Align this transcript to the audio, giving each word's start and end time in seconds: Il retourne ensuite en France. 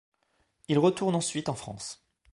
Il 0.67 0.79
retourne 0.79 1.13
ensuite 1.13 1.47
en 1.47 1.53
France. 1.53 2.03